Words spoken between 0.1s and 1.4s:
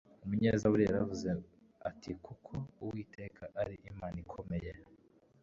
umunyezaburi yaravuze